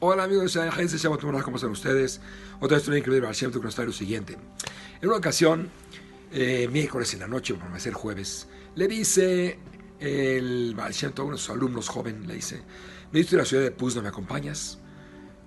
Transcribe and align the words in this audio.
Hola 0.00 0.24
amigos 0.24 0.52
de 0.52 0.68
Agencia 0.68 0.98
Shabbat 0.98 1.22
¿cómo 1.42 1.56
están 1.56 1.70
ustedes? 1.70 2.20
Otra 2.60 2.76
historia 2.76 2.98
increíble 2.98 3.26
al 3.26 3.32
Shem 3.34 3.50
que 3.50 3.58
nos 3.58 3.78
lo 3.78 3.92
siguiente. 3.92 4.36
En 5.00 5.08
una 5.08 5.16
ocasión, 5.16 5.70
eh, 6.30 6.68
miércoles 6.70 7.14
en 7.14 7.20
la 7.20 7.28
noche, 7.28 7.54
por 7.54 7.74
a 7.74 7.80
ser 7.80 7.94
jueves, 7.94 8.48
le 8.74 8.86
dice 8.86 9.58
el 9.98 10.74
Baal 10.76 10.92
Shem 10.92 11.12
uno 11.20 11.32
de 11.32 11.38
sus 11.38 11.50
alumnos 11.50 11.88
joven, 11.88 12.26
le 12.26 12.34
dice, 12.34 12.60
me 13.10 13.22
la 13.22 13.46
ciudad 13.46 13.62
de 13.62 13.70
Puzna, 13.70 14.02
¿me 14.02 14.08
acompañas? 14.08 14.78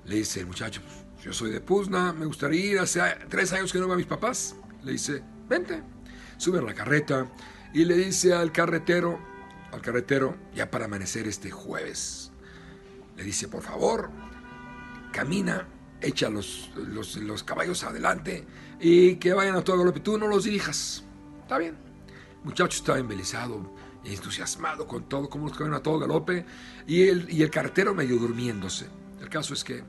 Le 0.06 0.16
dice 0.16 0.40
el 0.40 0.48
muchacho, 0.48 0.82
pues, 0.82 1.24
yo 1.24 1.34
soy 1.34 1.52
de 1.52 1.62
Puzna, 1.62 2.14
me 2.14 2.26
gustaría 2.26 2.66
ir, 2.66 2.80
hace 2.80 3.00
tres 3.30 3.54
años 3.54 3.72
que 3.72 3.78
no 3.78 3.86
veo 3.86 3.94
a 3.94 3.98
mis 3.98 4.08
papás. 4.08 4.56
Le 4.84 4.94
dice, 4.94 5.22
vente. 5.48 5.84
Sube 6.38 6.58
a 6.58 6.64
la 6.64 6.74
carreta 6.74 7.32
y 7.72 7.86
le 7.86 7.96
dice 7.96 8.34
al 8.34 8.52
carretero, 8.52 9.31
al 9.72 9.82
carretero, 9.82 10.38
ya 10.54 10.70
para 10.70 10.86
amanecer 10.86 11.28
este 11.28 11.52
jueves, 11.52 12.32
le 13.18 13.24
dice, 13.24 13.48
por 13.48 13.62
favor, 13.64 14.10
camina, 15.12 15.68
echa 16.02 16.30
los, 16.30 16.72
los, 16.76 17.44
caballos 17.44 17.84
adelante 17.84 18.46
y 18.80 19.16
que 19.16 19.34
vayan 19.34 19.56
a 19.56 19.64
todo 19.64 19.78
galope. 19.78 20.00
Tú 20.00 20.18
no 20.18 20.28
los 20.28 20.46
dirijas. 20.46 21.04
Está 21.44 21.58
bien. 21.58 21.76
Muchacho 22.44 22.78
estaba 22.78 22.98
embelesado, 22.98 23.76
entusiasmado 24.04 24.88
con 24.88 25.08
todo, 25.08 25.30
como 25.30 25.48
los 25.48 25.58
caballos 25.58 25.80
a 25.80 25.84
todo 25.84 26.00
galope, 26.00 26.46
y 26.88 27.08
el, 27.08 27.32
y 27.32 27.44
el 27.44 27.52
carretero 27.52 27.94
medio 27.94 28.18
durmiéndose. 28.18 28.88
El 29.22 29.30
caso 29.30 29.54
es 29.54 29.64
que 29.64 29.84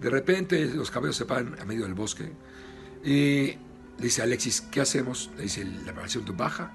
de 0.00 0.10
repente 0.10 0.64
los 0.66 0.90
caballos 0.90 1.16
se 1.16 1.26
paran 1.26 1.60
a 1.60 1.64
medio 1.64 1.82
del 1.82 1.94
bosque 1.94 2.32
y 3.04 3.56
le 3.98 4.04
dice 4.04 4.22
Alexis, 4.22 4.62
¿qué 4.62 4.80
hacemos? 4.80 5.30
Le 5.36 5.42
dice, 5.42 5.64
la 5.64 5.92
preparación 5.92 6.24
baja 6.36 6.72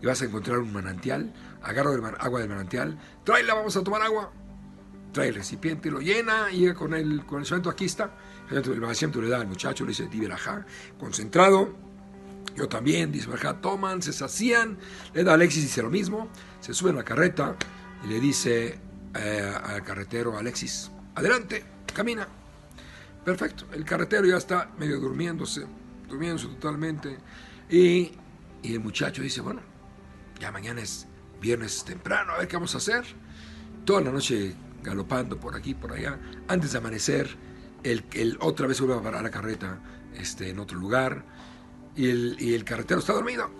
y 0.00 0.06
vas 0.06 0.22
a 0.22 0.26
encontrar 0.26 0.58
un 0.58 0.72
manantial, 0.72 1.32
agarra 1.62 1.92
el 1.94 2.04
agua 2.18 2.40
del 2.40 2.48
manantial, 2.48 2.98
tráela, 3.24 3.54
vamos 3.54 3.76
a 3.76 3.82
tomar 3.82 4.02
agua 4.02 4.32
trae 5.12 5.28
el 5.28 5.34
recipiente, 5.34 5.90
lo 5.90 6.00
llena 6.00 6.50
y 6.52 6.72
con 6.74 6.94
el, 6.94 7.24
con 7.24 7.40
el 7.40 7.46
cemento, 7.46 7.70
aquí 7.70 7.86
está. 7.86 8.10
El 8.50 8.64
cemento 8.94 9.20
le 9.20 9.28
da 9.28 9.38
al 9.38 9.46
muchacho, 9.46 9.84
le 9.84 9.90
dice 9.90 10.06
Tiberajá, 10.06 10.64
concentrado. 10.98 11.74
Yo 12.56 12.68
también, 12.68 13.12
dice 13.12 13.28
Barajá, 13.28 13.60
toman, 13.60 14.02
se 14.02 14.12
sacían. 14.12 14.78
Le 15.14 15.24
da 15.24 15.32
a 15.32 15.34
Alexis, 15.34 15.62
dice 15.62 15.82
lo 15.82 15.90
mismo. 15.90 16.28
Se 16.60 16.74
sube 16.74 16.90
en 16.90 16.96
la 16.96 17.04
carreta 17.04 17.56
y 18.04 18.08
le 18.08 18.20
dice 18.20 18.78
eh, 19.14 19.54
al 19.62 19.82
carretero, 19.82 20.36
Alexis, 20.38 20.90
adelante, 21.14 21.64
camina. 21.94 22.26
Perfecto, 23.24 23.66
el 23.72 23.84
carretero 23.84 24.26
ya 24.26 24.36
está 24.36 24.70
medio 24.78 24.98
durmiéndose, 24.98 25.66
durmiéndose 26.08 26.46
totalmente. 26.48 27.18
Y, 27.68 28.12
y 28.62 28.72
el 28.72 28.80
muchacho 28.80 29.22
dice, 29.22 29.40
bueno, 29.40 29.60
ya 30.40 30.52
mañana 30.52 30.80
es 30.80 31.06
viernes 31.40 31.84
temprano, 31.84 32.32
a 32.32 32.38
ver 32.38 32.48
qué 32.48 32.56
vamos 32.56 32.74
a 32.74 32.78
hacer. 32.78 33.04
Toda 33.84 34.00
la 34.00 34.10
noche 34.10 34.54
galopando 34.82 35.38
por 35.38 35.54
aquí, 35.56 35.74
por 35.74 35.92
allá. 35.92 36.18
Antes 36.48 36.72
de 36.72 36.78
amanecer, 36.78 37.36
el, 37.82 38.04
el 38.12 38.38
otra 38.40 38.66
vez 38.66 38.80
vuelve 38.80 38.96
a 38.96 39.02
parar 39.02 39.22
la 39.22 39.30
carreta 39.30 39.80
este, 40.14 40.50
en 40.50 40.58
otro 40.58 40.78
lugar 40.78 41.24
y 41.98 42.54
el, 42.54 42.64
carretero 42.64 43.00
está 43.00 43.12
dormido. 43.12 43.50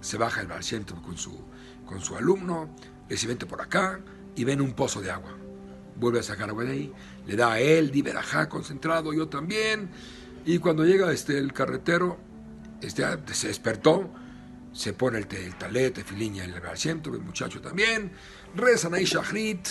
Se 0.00 0.16
baja 0.16 0.40
el 0.40 0.46
barciento 0.46 1.00
con 1.02 1.18
su, 1.18 1.38
con 1.84 2.00
su 2.00 2.16
alumno, 2.16 2.74
le 3.08 3.16
dice 3.16 3.36
por 3.36 3.60
acá 3.60 4.00
y 4.34 4.44
ven 4.44 4.62
un 4.62 4.72
pozo 4.72 5.02
de 5.02 5.10
agua. 5.10 5.36
Vuelve 5.96 6.20
a 6.20 6.22
sacar 6.22 6.48
agua 6.48 6.64
de 6.64 6.72
ahí, 6.72 6.92
le 7.26 7.36
da 7.36 7.52
a 7.52 7.60
él, 7.60 7.90
diverajá 7.90 8.48
concentrado, 8.48 9.12
yo 9.12 9.28
también. 9.28 9.90
Y 10.46 10.58
cuando 10.58 10.86
llega 10.86 11.12
este, 11.12 11.36
el 11.36 11.52
carretero, 11.52 12.18
este, 12.80 13.04
se 13.34 13.48
despertó, 13.48 14.10
se 14.72 14.92
pone 14.92 15.18
el, 15.18 15.26
el 15.30 15.54
talet, 15.56 15.98
el 15.98 16.04
filiña, 16.04 16.44
el 16.44 16.60
barciento, 16.60 17.12
el 17.14 17.20
muchacho 17.20 17.60
también, 17.60 18.12
rezan 18.54 18.94
ahí 18.94 19.04
shahrit, 19.04 19.68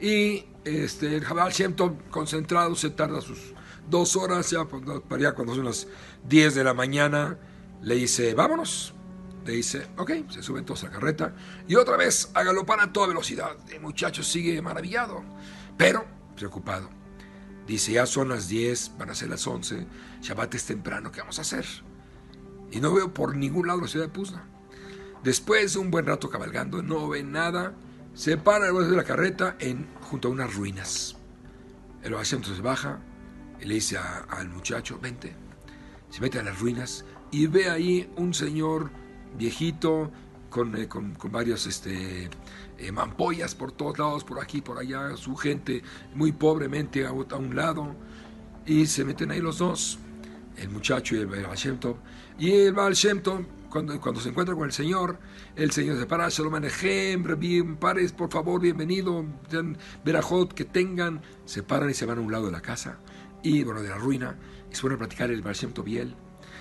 y 0.00 0.44
este, 0.64 1.16
el 1.16 1.24
Jabal 1.24 1.52
Shem 1.52 1.74
concentrado 2.10 2.74
se 2.74 2.90
tarda 2.90 3.20
sus 3.20 3.54
dos 3.88 4.16
horas, 4.16 4.50
ya 4.50 4.64
para 4.64 5.32
cuando 5.32 5.54
son 5.54 5.64
las 5.64 5.86
10 6.28 6.54
de 6.54 6.64
la 6.64 6.74
mañana, 6.74 7.38
le 7.82 7.96
dice, 7.96 8.34
vámonos. 8.34 8.94
Le 9.44 9.52
dice, 9.52 9.86
ok, 9.98 10.10
se 10.30 10.42
suben 10.42 10.64
todos 10.64 10.84
a 10.84 10.86
la 10.86 10.92
carreta 10.92 11.34
y 11.68 11.74
otra 11.74 11.98
vez 11.98 12.30
a 12.32 12.42
galopar 12.42 12.80
a 12.80 12.90
toda 12.94 13.08
velocidad. 13.08 13.56
El 13.70 13.82
muchacho 13.82 14.22
sigue 14.22 14.62
maravillado, 14.62 15.22
pero 15.76 16.06
preocupado. 16.34 16.88
Dice, 17.66 17.92
ya 17.92 18.06
son 18.06 18.30
las 18.30 18.48
10, 18.48 18.92
van 18.98 19.10
a 19.10 19.14
ser 19.14 19.28
las 19.28 19.46
11, 19.46 19.86
Shabbat 20.22 20.54
es 20.54 20.64
temprano, 20.64 21.12
¿qué 21.12 21.20
vamos 21.20 21.38
a 21.38 21.42
hacer? 21.42 21.66
Y 22.74 22.80
no 22.80 22.92
veo 22.92 23.14
por 23.14 23.36
ningún 23.36 23.68
lado 23.68 23.80
la 23.80 23.88
ciudad 23.88 24.06
de 24.06 24.12
Puzna. 24.12 24.44
Después 25.22 25.72
de 25.72 25.78
un 25.78 25.90
buen 25.90 26.04
rato 26.04 26.28
cabalgando, 26.28 26.82
no 26.82 27.08
ve 27.08 27.22
nada 27.22 27.74
se 28.14 28.36
para 28.36 28.68
el 28.68 28.90
de 28.90 28.96
la 28.96 29.02
carreta 29.02 29.56
junto 30.02 30.28
a 30.28 30.30
unas 30.30 30.54
ruinas. 30.54 31.16
El 32.02 32.14
asiento 32.14 32.54
se 32.54 32.62
baja 32.62 33.00
y 33.60 33.64
le 33.64 33.74
dice 33.74 33.96
al 33.96 34.48
muchacho, 34.48 35.00
vente. 35.02 35.34
Se 36.10 36.20
mete 36.20 36.38
a 36.38 36.44
las 36.44 36.60
ruinas 36.60 37.04
y 37.32 37.48
ve 37.48 37.68
ahí 37.68 38.08
un 38.16 38.32
señor 38.32 38.90
viejito 39.36 40.12
con, 40.48 40.76
eh, 40.76 40.86
con, 40.86 41.16
varios 41.32 41.66
este, 41.66 42.30
eh, 42.78 42.92
mampollas 42.92 43.56
por 43.56 43.72
todos 43.72 43.98
lados, 43.98 44.22
por 44.22 44.40
aquí, 44.40 44.60
por 44.60 44.78
allá, 44.78 45.16
su 45.16 45.34
gente 45.34 45.82
muy 46.14 46.30
pobremente 46.30 47.04
a, 47.04 47.12
un 47.12 47.56
lado. 47.56 47.96
Y 48.64 48.86
se 48.86 49.04
meten 49.04 49.32
ahí 49.32 49.40
los 49.40 49.58
dos, 49.58 49.98
el 50.56 50.68
muchacho 50.70 51.16
y 51.16 51.20
el 51.20 51.26
Baal 51.26 51.46
Y 52.38 52.50
el 52.50 52.72
Baal 52.72 52.94
cuando, 53.68 54.00
cuando 54.00 54.20
se 54.20 54.28
encuentra 54.28 54.54
con 54.54 54.66
el 54.66 54.72
Señor, 54.72 55.18
el 55.56 55.72
Señor 55.72 55.98
se 55.98 56.06
para, 56.06 56.28
Shalom 56.28 56.54
Alejem, 56.54 57.24
bien, 57.38 57.76
pares, 57.76 58.12
por 58.12 58.30
favor, 58.30 58.60
bienvenido, 58.60 59.24
verajot, 60.04 60.54
que 60.54 60.64
tengan, 60.64 61.20
se 61.44 61.64
paran 61.64 61.90
y 61.90 61.94
se 61.94 62.06
van 62.06 62.18
a 62.18 62.20
un 62.20 62.30
lado 62.30 62.46
de 62.46 62.52
la 62.52 62.60
casa, 62.60 62.98
y 63.42 63.64
bueno, 63.64 63.82
de 63.82 63.88
la 63.88 63.98
ruina, 63.98 64.38
y 64.70 64.76
se 64.76 64.82
ponen 64.82 64.94
a 64.94 64.98
platicar 65.00 65.30
el 65.32 65.42
Baal 65.42 65.56
Biel. 65.84 66.14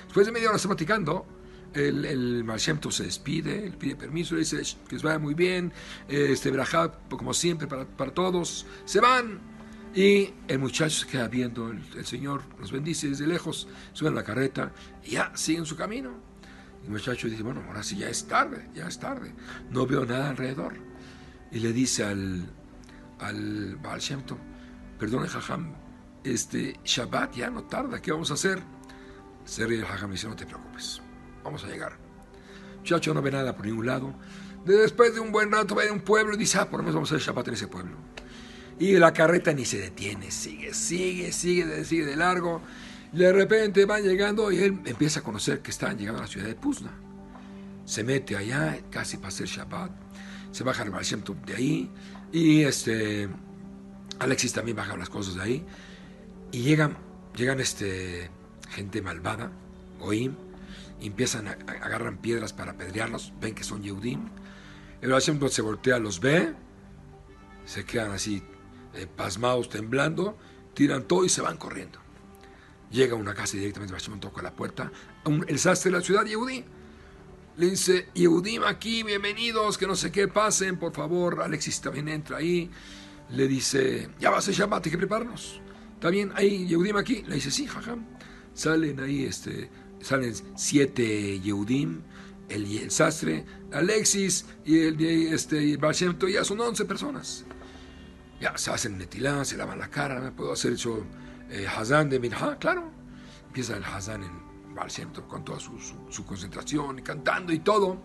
Después 0.06 0.26
de 0.26 0.32
media 0.32 0.50
hora 0.50 0.56
está 0.56 0.70
platicando, 0.70 1.28
el, 1.76 2.04
el 2.04 2.46
se 2.90 3.04
despide, 3.04 3.64
él 3.64 3.78
pide 3.78 3.96
permiso, 3.96 4.34
le 4.34 4.40
dice 4.40 4.58
que 4.88 4.96
les 4.96 5.04
vaya 5.04 5.20
muy 5.20 5.36
bien, 5.36 5.72
este 6.08 6.50
verajot, 6.50 7.10
como 7.10 7.36
siempre, 7.36 7.68
para, 7.68 7.86
para 7.86 8.12
todos, 8.12 8.66
se 8.86 9.00
van, 9.00 9.53
y 9.94 10.34
el 10.48 10.58
muchacho 10.58 11.02
se 11.02 11.08
queda 11.08 11.28
viendo, 11.28 11.70
el, 11.70 12.06
Señor 12.06 12.42
los 12.60 12.72
bendice 12.72 13.10
desde 13.10 13.28
lejos, 13.28 13.68
suben 13.94 14.14
a 14.14 14.18
la 14.18 14.24
carreta 14.24 14.72
y 15.04 15.12
ya 15.12 15.32
siguen 15.36 15.66
su 15.66 15.76
camino. 15.76 16.12
El 16.84 16.90
muchacho 16.90 17.30
dice, 17.30 17.44
bueno, 17.44 17.64
ahora 17.68 17.84
sí 17.84 17.98
ya 17.98 18.10
es 18.10 18.28
tarde, 18.28 18.70
ya 18.74 18.88
es 18.88 19.00
tarde. 19.00 19.34
No 19.70 19.86
veo 19.86 20.06
nada 20.06 20.30
alrededor. 20.30 20.74
Y 21.52 21.60
le 21.60 21.72
dice 21.72 22.04
al, 22.04 22.50
al 23.20 23.76
Baal 23.78 24.00
Shem 24.00 24.24
perdone 24.98 25.28
Jajam, 25.28 25.74
este 26.24 26.80
Shabbat 26.84 27.36
ya 27.36 27.50
no 27.52 27.64
tarda, 27.66 28.02
¿qué 28.02 28.12
vamos 28.12 28.32
a 28.32 28.34
hacer? 28.34 28.62
Se 29.46 29.66
ríe 29.68 29.80
el 29.80 29.86
Jajam 29.86 30.10
y 30.10 30.14
dice, 30.14 30.28
no 30.28 30.36
te 30.36 30.46
preocupes, 30.46 31.02
vamos 31.44 31.64
a 31.64 31.68
llegar. 31.68 31.98
El 32.74 32.80
muchacho 32.80 33.14
no 33.14 33.22
ve 33.22 33.32
nada 33.32 33.56
por 33.56 33.66
ningún 33.66 33.86
lado. 33.86 34.14
Después 34.66 35.14
de 35.14 35.20
un 35.20 35.32
buen 35.32 35.52
rato 35.52 35.76
va 35.76 35.84
a 35.84 35.92
un 35.92 36.02
pueblo 36.02 36.34
y 36.34 36.38
dice, 36.38 36.58
ah, 36.58 36.70
por 36.70 36.80
lo 36.80 36.84
menos 36.84 36.96
vamos 36.96 37.12
a 37.12 37.16
hacer 37.16 37.28
Shabbat 37.28 37.50
en 37.50 37.54
ese 37.54 37.68
pueblo. 37.68 38.13
Y 38.80 38.94
la 38.94 39.14
carreta 39.14 39.54
ni 39.54 39.66
se 39.66 39.80
detiene, 39.80 40.32
sigue, 40.32 40.74
sigue, 40.74 41.32
sigue, 41.32 41.86
sigue 41.86 42.06
de 42.06 42.16
largo. 42.16 42.62
De 43.12 43.32
repente 43.32 43.86
van 43.86 44.04
llegando 44.04 44.52
y 44.52 44.58
él 44.58 44.80
empieza 44.86 45.20
a 45.20 45.24
conocer 45.24 45.62
que 45.62 45.72
están 45.72 45.98
llegando 45.98 46.20
a 46.20 46.24
la 46.24 46.28
ciudad 46.28 46.48
de 46.48 46.56
Puzna. 46.56 46.92
Se 47.86 48.04
mete 48.04 48.36
allá, 48.36 48.80
casi 48.90 49.18
para 49.18 49.30
hacer 49.30 49.48
Shabbat. 49.48 49.92
Se 50.52 50.64
baja 50.64 50.84
el 50.84 50.90
Baal 50.90 51.06
de 51.46 51.56
ahí. 51.56 51.92
Y 52.32 52.64
este, 52.64 53.30
Alexis 54.20 54.54
también 54.54 54.78
baja 54.78 54.98
las 54.98 55.10
cosas 55.10 55.36
de 55.36 55.42
ahí. 55.42 55.66
Y 56.52 56.62
llegan, 56.62 56.98
llegan 57.36 57.60
este, 57.60 58.32
gente 58.70 59.02
malvada, 59.02 59.52
Goim, 60.00 60.36
y 61.00 61.08
empiezan 61.08 61.48
a, 61.48 61.52
agarran 61.52 62.18
piedras 62.18 62.54
para 62.54 62.72
apedrearlos. 62.72 63.34
Ven 63.40 63.54
que 63.54 63.64
son 63.64 63.84
Yehudim. 63.84 64.30
El 65.02 65.12
Baal 65.12 65.22
se 65.22 65.62
voltea, 65.62 66.00
los 66.00 66.20
ve, 66.20 66.54
se 67.66 67.86
quedan 67.86 68.12
así 68.12 68.42
eh, 68.94 69.08
pasmados, 69.08 69.70
temblando, 69.70 70.38
tiran 70.74 71.04
todo 71.08 71.26
y 71.26 71.30
se 71.30 71.42
van 71.42 71.58
corriendo. 71.58 72.00
Llega 72.92 73.14
a 73.14 73.16
una 73.16 73.34
casa 73.34 73.58
directamente 73.58 73.94
Bashimon 73.94 74.20
toca 74.20 74.42
la 74.42 74.52
puerta. 74.56 74.92
el 75.48 75.60
sastre 75.60 75.92
de 75.92 75.98
la 75.98 76.04
ciudad, 76.04 76.26
Yehudí. 76.26 76.64
Le 77.58 77.70
dice, 77.70 78.10
Yehudim 78.16 78.64
aquí, 78.64 79.04
bienvenidos, 79.04 79.78
que 79.78 79.86
no 79.86 79.96
sé 79.96 80.12
qué, 80.12 80.28
pasen, 80.28 80.78
por 80.78 80.94
favor. 80.94 81.42
Alexis 81.42 81.82
también 81.82 82.08
entra 82.08 82.38
ahí. 82.38 82.70
Le 83.30 83.48
dice, 83.48 84.10
ya 84.20 84.32
va 84.32 84.38
a 84.38 84.42
ser 84.42 84.56
hay 84.62 84.82
que 84.82 84.98
prepararnos. 84.98 85.62
¿Está 85.96 86.10
bien? 86.10 86.32
Ahí, 86.36 86.68
Yehudim 86.68 86.98
aquí. 86.98 87.24
Le 87.28 87.36
dice, 87.36 87.52
sí, 87.52 87.68
jajam. 87.68 88.06
Salen 88.54 89.00
ahí, 89.00 89.26
este, 89.26 89.70
salen 90.02 90.34
siete 90.56 91.40
Yehudim, 91.40 92.02
el, 92.50 92.92
sastre, 92.92 93.46
Alexis 93.72 94.46
y 94.66 94.80
el, 94.80 95.02
este, 95.02 95.64
y 95.64 95.78
ya 96.32 96.44
son 96.44 96.60
once 96.60 96.86
personas. 96.86 97.46
Ya 98.44 98.58
se 98.58 98.72
hacen 98.72 98.98
netilá, 98.98 99.46
se 99.46 99.56
lavan 99.56 99.80
la 99.80 99.90
cara, 99.90 100.30
puedo 100.36 100.52
hacer 100.52 100.74
hecho 100.74 101.06
eh, 101.50 101.66
Hazán 101.66 102.10
de 102.10 102.20
Minha, 102.20 102.58
claro. 102.60 102.92
Empieza 103.48 103.78
el 103.78 103.86
Hazán 103.86 104.22
en 104.22 104.76
Baal 104.76 104.92
con 105.30 105.46
toda 105.46 105.62
su, 105.62 106.26
concentración, 106.26 107.00
y 107.00 107.02
cantando 107.04 107.54
y 107.54 107.60
todo. 107.60 108.00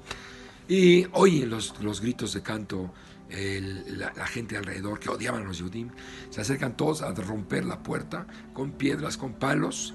Y 0.68 1.08
oyen 1.14 1.50
los, 1.50 1.82
los 1.82 2.00
gritos 2.00 2.34
de 2.34 2.42
canto 2.42 2.92
la, 3.28 4.26
gente 4.28 4.56
alrededor 4.56 5.00
que 5.00 5.10
odiaban 5.10 5.42
a 5.42 5.44
los 5.44 5.58
Yudim, 5.58 5.90
se 6.30 6.40
acercan 6.40 6.76
todos 6.76 7.02
a 7.02 7.10
romper 7.12 7.64
la 7.64 7.82
puerta 7.82 8.28
con 8.54 8.70
piedras, 8.70 9.16
con 9.16 9.32
palos, 9.32 9.92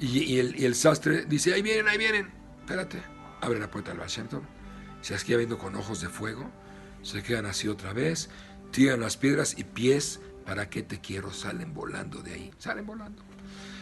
y, 0.00 0.40
el, 0.40 0.74
sastre 0.74 1.24
dice, 1.24 1.54
ahí 1.54 1.62
vienen, 1.62 1.86
ahí 1.86 1.98
vienen, 1.98 2.32
espérate, 2.58 3.00
abre 3.40 3.60
la 3.60 3.70
puerta 3.70 3.92
del 3.92 4.00
Baal 4.00 4.10
se 4.10 5.16
queda 5.24 5.36
viendo 5.38 5.56
con 5.56 5.76
ojos 5.76 6.00
de 6.00 6.08
fuego, 6.08 6.50
se 7.04 7.22
quedan 7.22 7.46
así 7.46 7.68
otra 7.68 7.92
vez, 7.92 8.30
tiran 8.72 9.00
las 9.00 9.16
piedras 9.16 9.54
y 9.56 9.62
pies, 9.62 10.20
¿para 10.44 10.68
qué 10.68 10.82
te 10.82 11.00
quiero? 11.00 11.32
Salen 11.32 11.72
volando 11.72 12.20
de 12.20 12.32
ahí, 12.32 12.50
salen 12.58 12.84
volando. 12.86 13.22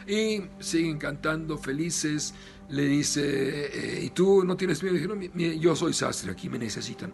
Y 0.06 0.42
siguen 0.58 0.98
cantando 0.98 1.56
felices, 1.56 2.34
le 2.68 2.84
dice, 2.86 3.20
eh, 3.22 4.04
¿y 4.04 4.10
tú 4.10 4.44
no 4.44 4.56
tienes 4.56 4.82
miedo? 4.82 5.54
yo 5.54 5.76
soy 5.76 5.92
sastre, 5.92 6.32
aquí 6.32 6.48
me 6.48 6.58
necesitan. 6.58 7.12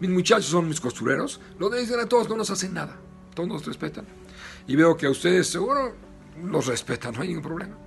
Mis 0.00 0.10
muchachos 0.10 0.46
son 0.46 0.68
mis 0.68 0.80
costureros, 0.80 1.40
lo 1.58 1.70
dicen 1.70 1.98
a 1.98 2.06
todos, 2.06 2.28
no 2.28 2.36
nos 2.36 2.50
hacen 2.50 2.74
nada, 2.74 2.98
todos 3.34 3.48
nos 3.48 3.64
respetan. 3.64 4.04
Y 4.66 4.76
veo 4.76 4.96
que 4.96 5.06
a 5.06 5.10
ustedes 5.10 5.48
seguro 5.48 5.94
los 6.44 6.66
respetan, 6.66 7.14
no 7.14 7.22
hay 7.22 7.28
ningún 7.28 7.42
problema. 7.42 7.78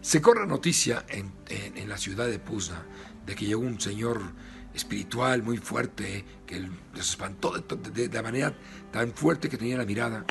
Se 0.00 0.20
corre 0.20 0.46
noticia 0.46 1.06
en, 1.08 1.32
en, 1.48 1.88
la 1.88 1.96
ciudad 1.96 2.26
de 2.26 2.38
Puzna 2.38 2.84
de 3.24 3.34
que 3.34 3.46
llegó 3.46 3.62
un 3.62 3.80
señor 3.80 4.20
espiritual 4.74 5.42
muy 5.42 5.58
fuerte 5.58 6.24
que 6.46 6.60
les 6.94 7.10
espantó 7.10 7.52
de, 7.52 8.08
la 8.08 8.22
manera 8.22 8.54
tan 8.92 9.12
fuerte 9.12 9.48
que 9.48 9.56
tenía 9.56 9.76
la 9.76 9.84
mirada. 9.84 10.24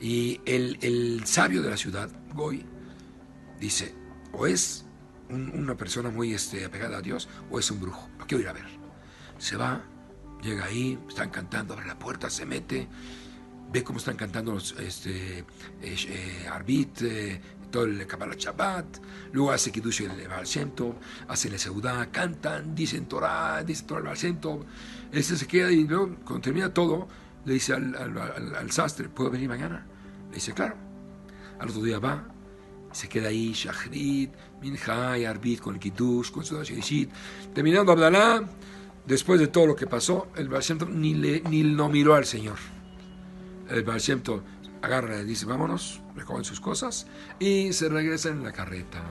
Y 0.00 0.40
el, 0.46 0.78
el 0.82 1.22
sabio 1.26 1.62
de 1.62 1.70
la 1.70 1.76
ciudad, 1.76 2.10
Goy, 2.34 2.64
dice, 3.58 3.94
o 4.32 4.46
es 4.46 4.84
una 5.28 5.76
persona 5.76 6.10
muy 6.10 6.32
este, 6.32 6.64
apegada 6.64 6.98
a 6.98 7.02
Dios 7.02 7.28
o 7.50 7.58
es 7.58 7.70
un 7.70 7.80
brujo. 7.80 8.08
Lo 8.18 8.26
quiero 8.26 8.42
ir 8.42 8.48
a 8.48 8.52
ver. 8.52 8.66
Se 9.38 9.56
va, 9.56 9.84
llega 10.42 10.64
ahí, 10.64 10.98
están 11.08 11.30
cantando, 11.30 11.74
abre 11.74 11.86
la 11.86 11.98
puerta, 11.98 12.30
se 12.30 12.46
mete, 12.46 12.88
ve 13.72 13.84
cómo 13.84 13.98
están 13.98 14.16
cantando 14.16 14.52
los 14.52 14.72
este, 14.78 15.38
eh, 15.38 15.44
eh, 15.82 16.48
eh, 16.52 17.40
todo 17.70 17.84
el 17.84 18.06
Kabbalah 18.06 18.34
Shabbat, 18.36 18.98
luego 19.32 19.52
hace 19.52 19.70
Kiddush 19.70 20.02
el 20.02 20.28
Baal 20.28 20.44
Shem 20.44 20.70
hace 21.28 21.50
la 21.50 21.58
Seudá, 21.58 22.10
cantan, 22.10 22.74
dicen 22.74 23.06
Torah, 23.06 23.62
dicen 23.64 23.86
Torah 23.86 24.00
el 24.00 24.06
Baal 24.06 24.16
Shem 24.16 24.38
Ese 25.12 25.36
se 25.36 25.46
queda 25.46 25.70
y 25.70 25.84
luego, 25.84 26.16
cuando 26.24 26.40
termina 26.40 26.72
todo, 26.72 27.08
le 27.44 27.54
dice 27.54 27.72
al, 27.72 27.94
al 27.96 28.70
sastre, 28.70 29.08
¿puedo 29.08 29.30
venir 29.30 29.48
mañana? 29.48 29.86
Le 30.28 30.34
dice, 30.34 30.52
claro. 30.52 30.76
Al 31.58 31.68
otro 31.68 31.82
día 31.82 31.98
va, 31.98 32.24
se 32.92 33.08
queda 33.08 33.28
ahí, 33.28 33.52
Shachrit, 33.52 34.32
Minha 34.60 35.18
y 35.18 35.24
Arbit 35.24 35.60
con 35.60 35.74
el 35.74 35.80
Kiddush, 35.80 36.30
con 36.30 36.44
su 36.44 36.62
Shishit. 36.62 37.10
Terminando 37.54 37.92
Abdalá, 37.92 38.42
después 39.06 39.38
de 39.40 39.48
todo 39.48 39.66
lo 39.66 39.76
que 39.76 39.86
pasó, 39.86 40.28
el 40.36 40.48
Baal 40.48 40.62
ni, 40.90 41.14
le, 41.14 41.40
ni 41.42 41.62
lo 41.62 41.88
miró 41.88 42.14
al 42.14 42.24
Señor. 42.24 42.58
El 43.68 43.84
Baal 43.84 44.00
agarra 44.82 45.20
y 45.20 45.24
dice, 45.24 45.46
vámonos, 45.46 46.00
recogen 46.20 46.44
sus 46.44 46.60
cosas 46.60 47.06
y 47.38 47.72
se 47.72 47.88
regresan 47.88 48.38
en 48.38 48.44
la 48.44 48.52
carreta. 48.52 49.02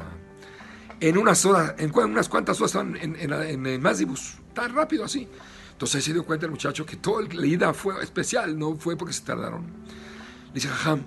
En 1.00 1.18
unas 1.18 1.46
horas, 1.46 1.76
en 1.78 1.94
unas 1.94 2.30
cuantas 2.30 2.60
horas 2.60 2.72
estaban 2.72 2.96
en, 2.98 3.16
en, 3.16 3.66
en, 3.66 3.82
Mazibus, 3.82 4.38
tan 4.54 4.74
rápido 4.74 5.06
así. 5.06 5.28
Entonces 5.72 6.04
se 6.04 6.12
dio 6.14 6.26
cuenta 6.26 6.46
el 6.46 6.52
muchacho 6.52 6.86
que 6.86 6.98
toda 6.98 7.24
la 7.32 7.46
ida 7.46 7.74
fue 7.74 8.02
especial, 8.04 8.58
no 8.58 8.76
fue 8.76 8.98
porque 8.98 9.14
se 9.14 9.22
tardaron. 9.22 9.66
Le 10.48 10.54
dice, 10.54 10.68
Jajam, 10.68 11.04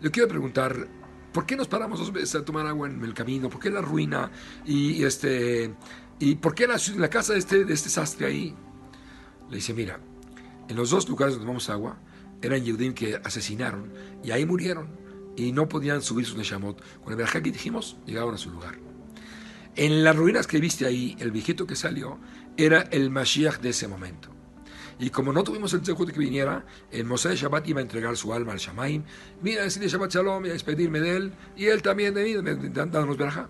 le 0.00 0.10
quiero 0.10 0.28
preguntar, 0.28 0.86
¿Por 1.32 1.46
qué 1.46 1.56
nos 1.56 1.66
paramos 1.66 1.98
dos 1.98 2.12
veces 2.12 2.34
a 2.34 2.44
tomar 2.44 2.66
agua 2.66 2.88
en 2.88 3.02
el 3.02 3.14
camino? 3.14 3.48
¿Por 3.48 3.58
qué 3.58 3.70
la 3.70 3.80
ruina? 3.80 4.30
Y, 4.66 5.02
este, 5.02 5.74
¿y 6.18 6.34
por 6.34 6.54
qué 6.54 6.66
la, 6.66 6.78
la 6.96 7.08
casa 7.08 7.32
de 7.32 7.38
este, 7.38 7.64
de 7.64 7.72
este 7.72 7.88
sastre 7.88 8.26
ahí? 8.26 8.54
Le 9.48 9.56
dice, 9.56 9.72
mira, 9.72 9.98
en 10.68 10.76
los 10.76 10.90
dos 10.90 11.08
lugares 11.08 11.34
donde 11.34 11.44
tomamos 11.44 11.70
agua, 11.70 11.98
eran 12.42 12.62
Yehudim 12.62 12.92
que 12.92 13.16
asesinaron 13.16 13.90
y 14.22 14.30
ahí 14.30 14.44
murieron 14.44 14.90
y 15.36 15.52
no 15.52 15.68
podían 15.68 16.02
subir 16.02 16.26
su 16.26 16.36
Neshamot. 16.36 16.82
Con 17.02 17.12
el 17.12 17.16
verajá 17.16 17.42
que 17.42 17.50
dijimos, 17.50 17.96
llegaban 18.06 18.34
a 18.34 18.38
su 18.38 18.50
lugar. 18.50 18.78
En 19.74 20.04
las 20.04 20.14
ruinas 20.14 20.46
que 20.46 20.60
viste 20.60 20.86
ahí, 20.86 21.16
el 21.18 21.30
viejito 21.30 21.66
que 21.66 21.76
salió 21.76 22.18
era 22.56 22.82
el 22.90 23.10
Mashiach 23.10 23.60
de 23.60 23.70
ese 23.70 23.88
momento. 23.88 24.32
Y 24.98 25.10
como 25.10 25.32
no 25.32 25.42
tuvimos 25.42 25.72
el 25.72 25.82
de 25.82 25.94
que 25.94 26.18
viniera, 26.18 26.64
el 26.90 27.04
Moshe 27.04 27.34
Shabbat 27.34 27.66
iba 27.68 27.80
a 27.80 27.82
entregar 27.82 28.16
su 28.16 28.32
alma 28.32 28.52
al 28.52 28.58
Shamaim, 28.58 29.02
mira 29.40 29.64
decirle 29.64 29.88
Shabbat 29.88 30.12
Shalom 30.12 30.46
y 30.46 30.50
a 30.50 30.52
despedirme 30.52 31.00
de 31.00 31.16
él, 31.16 31.32
y 31.56 31.66
él 31.66 31.82
también 31.82 32.14
de 32.14 32.22
mí, 32.22 32.68
dándonos 32.70 33.16
verajá. 33.16 33.48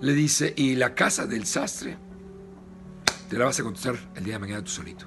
Le 0.00 0.14
dice, 0.14 0.54
y 0.56 0.76
la 0.76 0.94
casa 0.94 1.26
del 1.26 1.44
sastre, 1.44 1.98
te 3.28 3.36
la 3.36 3.46
vas 3.46 3.60
a 3.60 3.64
contestar 3.64 3.96
el 4.14 4.24
día 4.24 4.34
de 4.34 4.38
mañana 4.38 4.62
tú 4.64 4.70
solito. 4.70 5.06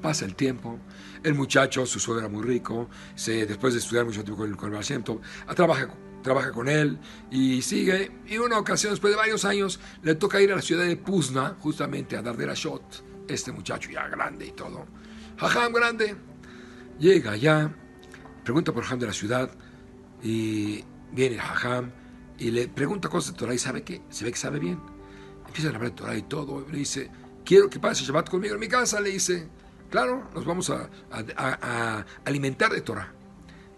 Pasa 0.00 0.24
el 0.24 0.34
tiempo, 0.34 0.78
el 1.24 1.34
muchacho, 1.34 1.86
su 1.86 1.98
suegro 1.98 2.26
era 2.26 2.32
muy 2.32 2.44
rico, 2.44 2.88
se, 3.14 3.46
después 3.46 3.72
de 3.72 3.80
estudiar 3.80 4.04
mucho 4.04 4.22
tiempo 4.22 4.42
con 4.56 4.72
el, 4.74 4.78
el 4.78 5.54
trabaja, 5.54 5.88
trabaja 6.22 6.52
con 6.52 6.68
él 6.68 6.98
y 7.30 7.62
sigue. 7.62 8.12
Y 8.26 8.38
una 8.38 8.58
ocasión, 8.58 8.92
después 8.92 9.12
de 9.12 9.16
varios 9.16 9.44
años, 9.44 9.80
le 10.02 10.14
toca 10.14 10.40
ir 10.40 10.52
a 10.52 10.56
la 10.56 10.62
ciudad 10.62 10.84
de 10.84 10.96
Puzna, 10.96 11.56
justamente 11.60 12.16
a 12.16 12.22
dar 12.22 12.36
de 12.36 12.46
la 12.46 12.54
shot 12.54 13.04
este 13.26 13.52
muchacho 13.52 13.90
ya 13.90 14.06
grande 14.08 14.46
y 14.46 14.52
todo. 14.52 14.86
Jajam 15.38 15.72
grande. 15.72 16.14
Llega 16.98 17.32
allá, 17.32 17.74
pregunta 18.44 18.72
por 18.72 18.84
Jajam 18.84 18.98
de 19.00 19.06
la 19.06 19.12
ciudad 19.12 19.50
y 20.22 20.84
viene 21.12 21.38
Jajam 21.38 21.90
y 22.38 22.50
le 22.50 22.68
pregunta 22.68 23.08
cosas 23.08 23.32
de 23.32 23.38
Torah 23.38 23.54
y 23.54 23.58
sabe 23.58 23.82
que, 23.82 24.02
se 24.10 24.24
ve 24.24 24.30
que 24.30 24.38
sabe 24.38 24.58
bien. 24.58 24.78
Empieza 25.46 25.68
a 25.68 25.74
hablar 25.74 25.90
de 25.90 25.96
Torah 25.96 26.16
y 26.16 26.22
todo. 26.22 26.64
Y 26.68 26.72
le 26.72 26.78
dice, 26.78 27.10
quiero 27.44 27.70
que 27.70 27.78
pase 27.78 28.04
Shabbat 28.04 28.28
conmigo 28.28 28.54
en 28.54 28.60
mi 28.60 28.68
casa. 28.68 29.00
Le 29.00 29.10
dice, 29.10 29.48
claro, 29.94 30.28
nos 30.34 30.44
vamos 30.44 30.70
a, 30.70 32.04
alimentar 32.24 32.72
de 32.72 32.80
Torah. 32.80 33.12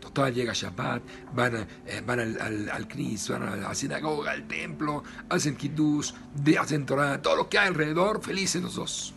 Total, 0.00 0.32
llega 0.32 0.54
Shabbat, 0.54 1.02
van, 1.34 1.56
eh, 1.84 2.02
van 2.06 2.20
al, 2.20 2.40
al, 2.40 2.88
van 3.28 3.42
a 3.42 3.56
la 3.56 3.74
sinagoga, 3.74 4.30
al 4.30 4.48
templo, 4.48 5.04
hacen 5.28 5.56
Kiddush, 5.56 6.14
hacen 6.58 6.86
Torah, 6.86 7.20
todo 7.20 7.36
lo 7.36 7.48
que 7.50 7.58
hay 7.58 7.68
alrededor, 7.68 8.22
felices 8.22 8.62
los 8.62 8.76
dos. 8.76 9.12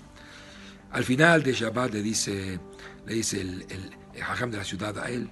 Al 0.92 1.06
final 1.06 1.42
de 1.42 1.54
Shabbat 1.54 1.94
le 1.94 2.02
dice, 2.02 2.60
le 3.06 3.14
dice 3.14 3.40
el, 3.40 3.66
hajam 4.22 4.52
de 4.52 4.58
la 4.58 4.66
ciudad 4.66 5.00
a 5.00 5.10
él, 5.10 5.30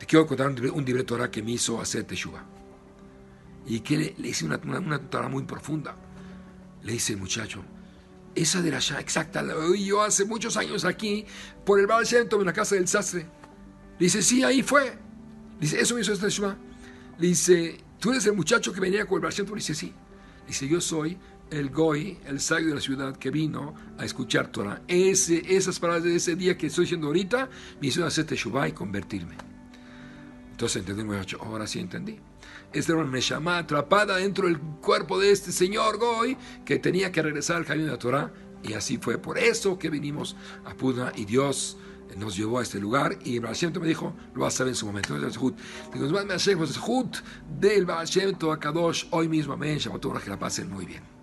te 0.00 0.06
quiero 0.06 0.26
contar 0.26 0.48
un, 0.48 0.68
un 0.68 0.84
libre 0.84 1.04
Torah 1.04 1.30
que 1.30 1.44
me 1.44 1.52
hizo 1.52 1.80
hacer 1.80 2.02
Teshuvah. 2.02 2.44
Y 3.66 3.78
que 3.80 3.98
le, 3.98 4.14
le 4.18 4.28
dice 4.28 4.44
una, 4.44 4.56
una, 4.56 4.98
Torah 4.98 5.28
muy 5.28 5.44
profunda. 5.44 5.94
Le 6.82 6.94
dice 6.94 7.12
el 7.12 7.20
muchacho, 7.20 7.62
esa 8.34 8.62
de 8.62 8.70
la 8.70 8.78
Shah, 8.78 9.00
exacta, 9.00 9.42
la 9.42 9.56
oí 9.56 9.84
yo 9.84 10.02
hace 10.02 10.24
muchos 10.24 10.56
años 10.56 10.84
aquí, 10.84 11.24
por 11.64 11.78
el 11.78 11.86
Baal 11.86 12.04
Shem 12.04 12.28
en 12.30 12.44
la 12.46 12.52
casa 12.52 12.74
del 12.74 12.88
sastre. 12.88 13.26
Dice, 13.98 14.22
sí, 14.22 14.42
ahí 14.42 14.62
fue. 14.62 14.98
Dice, 15.60 15.80
eso 15.80 15.94
me 15.94 16.00
hizo 16.00 16.16
Teshuvah. 16.16 16.56
Le 17.18 17.26
dice, 17.26 17.78
¿tú 17.98 18.10
eres 18.10 18.26
el 18.26 18.32
muchacho 18.32 18.72
que 18.72 18.80
venía 18.80 19.06
con 19.06 19.16
el 19.16 19.22
Baal 19.22 19.32
Shem 19.32 19.46
dice, 19.54 19.74
sí. 19.74 19.92
Dice, 20.46 20.66
yo 20.68 20.80
soy 20.80 21.18
el 21.50 21.70
Goy, 21.70 22.18
el 22.26 22.40
sabio 22.40 22.68
de 22.68 22.74
la 22.76 22.80
ciudad 22.80 23.16
que 23.16 23.30
vino 23.30 23.74
a 23.98 24.04
escuchar 24.04 24.48
Torah. 24.48 24.82
Ese, 24.88 25.42
esas 25.54 25.78
palabras 25.78 26.04
de 26.04 26.16
ese 26.16 26.34
día 26.34 26.56
que 26.56 26.66
estoy 26.66 26.84
diciendo 26.84 27.08
ahorita 27.08 27.48
me 27.80 27.88
hicieron 27.88 28.08
hacer 28.08 28.24
Teshuvah 28.24 28.68
y 28.68 28.72
convertirme. 28.72 29.36
Entonces 30.50 30.76
entendí, 30.86 31.02
ahora 31.40 31.66
sí 31.66 31.78
entendí. 31.78 32.18
Esta 32.72 32.92
era 32.92 33.02
una 33.02 33.10
atrapada 33.58 34.16
dentro 34.16 34.46
del 34.46 34.58
cuerpo 34.58 35.18
de 35.18 35.30
este 35.30 35.52
señor 35.52 35.98
Goy 35.98 36.36
que 36.64 36.78
tenía 36.78 37.12
que 37.12 37.22
regresar 37.22 37.56
al 37.56 37.66
camino 37.66 37.86
de 37.86 37.92
la 37.92 37.98
Torah. 37.98 38.32
Y 38.62 38.74
así 38.74 38.96
fue 38.96 39.18
por 39.18 39.38
eso 39.38 39.78
que 39.78 39.90
vinimos 39.90 40.36
a 40.64 40.74
Puna 40.74 41.12
y 41.16 41.24
Dios 41.24 41.76
nos 42.16 42.36
llevó 42.36 42.58
a 42.58 42.62
este 42.62 42.78
lugar 42.78 43.18
y 43.24 43.36
el 43.36 43.40
Baal 43.40 43.56
me 43.80 43.86
dijo, 43.86 44.14
lo 44.34 44.42
vas 44.42 44.60
a 44.60 44.64
ver 44.64 44.72
en 44.72 44.76
su 44.76 44.86
momento. 44.86 45.14
Digo, 45.14 45.54
del 47.60 47.86
Baal 47.86 48.06
Shem 48.06 48.34
a 48.50 48.58
Kadosh 48.58 49.06
hoy 49.10 49.28
mismo, 49.28 49.54
amén, 49.54 49.78
Shabbat, 49.78 50.22
que 50.22 50.30
la 50.30 50.38
pasen 50.38 50.70
muy 50.70 50.86
bien. 50.86 51.21